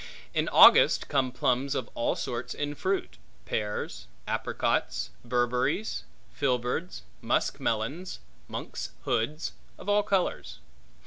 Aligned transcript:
In 0.33 0.49
August 0.49 1.07
come 1.09 1.31
plums 1.31 1.75
of 1.75 1.87
all 1.93 2.15
sorts 2.15 2.55
in 2.55 2.73
fruit; 2.73 3.19
pears; 3.45 4.07
apricocks; 4.27 5.11
berberries; 5.23 6.05
filberds; 6.33 7.03
musk 7.21 7.59
melons; 7.59 8.17
monks 8.47 8.93
hoods, 9.03 9.51
of 9.77 9.87
all 9.89 10.01
colors. 10.01 10.57